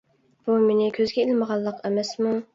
بۇ 0.47 0.55
مېنى 0.63 0.87
كۆزگە 0.95 1.27
ئىلمىغانلىق 1.27 1.79
ئەمەسمۇ! 1.87 2.35